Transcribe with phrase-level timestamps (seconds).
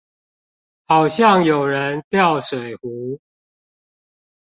[0.87, 3.19] 好像有人掉水壺